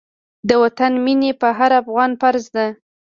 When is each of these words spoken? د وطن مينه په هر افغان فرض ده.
د 0.47 0.51
وطن 0.63 0.91
مينه 1.05 1.31
په 1.41 1.47
هر 1.57 1.71
افغان 1.81 2.11
فرض 2.21 2.45
ده. 2.55 2.65